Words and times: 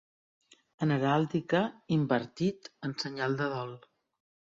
En 0.85 0.93
heràldica, 0.93 1.61
invertit 1.97 2.71
en 2.89 2.97
senyal 3.05 3.37
de 3.43 3.51
dol. 3.53 3.75